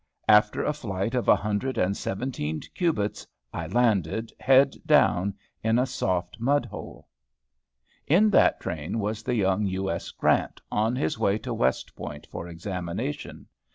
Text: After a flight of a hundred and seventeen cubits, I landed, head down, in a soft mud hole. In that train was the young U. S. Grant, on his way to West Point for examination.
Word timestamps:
After 0.27 0.63
a 0.63 0.73
flight 0.73 1.13
of 1.13 1.27
a 1.27 1.35
hundred 1.35 1.77
and 1.77 1.95
seventeen 1.95 2.61
cubits, 2.73 3.27
I 3.53 3.67
landed, 3.67 4.31
head 4.39 4.73
down, 4.87 5.35
in 5.63 5.77
a 5.77 5.85
soft 5.85 6.39
mud 6.39 6.65
hole. 6.65 7.07
In 8.07 8.31
that 8.31 8.59
train 8.59 8.97
was 8.97 9.21
the 9.21 9.35
young 9.35 9.67
U. 9.67 9.91
S. 9.91 10.09
Grant, 10.09 10.59
on 10.71 10.95
his 10.95 11.19
way 11.19 11.37
to 11.37 11.53
West 11.53 11.95
Point 11.95 12.25
for 12.31 12.47
examination. 12.47 13.45